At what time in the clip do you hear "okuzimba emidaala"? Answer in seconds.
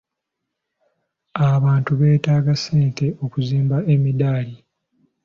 3.23-4.55